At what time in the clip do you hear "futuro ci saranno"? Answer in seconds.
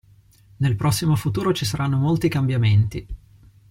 1.15-1.95